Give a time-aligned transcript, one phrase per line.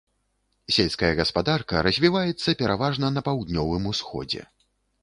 [0.77, 4.43] Сельская гаспадарка развіваецца пераважна на паўднёвым усходзе.